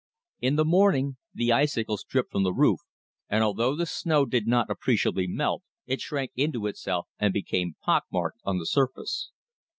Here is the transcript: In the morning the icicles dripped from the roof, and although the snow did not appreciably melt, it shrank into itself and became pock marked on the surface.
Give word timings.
In 0.39 0.55
the 0.55 0.65
morning 0.65 1.17
the 1.31 1.51
icicles 1.51 2.03
dripped 2.03 2.31
from 2.31 2.41
the 2.41 2.51
roof, 2.55 2.79
and 3.29 3.43
although 3.43 3.75
the 3.75 3.85
snow 3.85 4.25
did 4.25 4.47
not 4.47 4.67
appreciably 4.67 5.27
melt, 5.27 5.61
it 5.85 6.01
shrank 6.01 6.31
into 6.35 6.65
itself 6.65 7.07
and 7.19 7.31
became 7.31 7.75
pock 7.83 8.05
marked 8.11 8.39
on 8.43 8.57
the 8.57 8.65
surface. 8.65 9.29